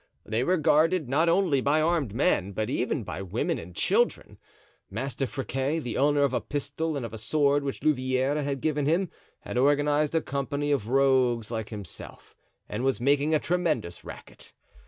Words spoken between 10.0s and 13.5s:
a company of rogues like himself and was making a